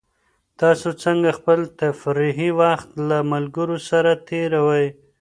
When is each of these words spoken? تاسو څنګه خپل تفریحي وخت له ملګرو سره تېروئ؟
تاسو 0.59 0.89
څنګه 1.03 1.29
خپل 1.37 1.59
تفریحي 1.81 2.49
وخت 2.61 2.89
له 3.09 3.17
ملګرو 3.31 3.77
سره 3.89 4.11
تېروئ؟ 4.27 4.87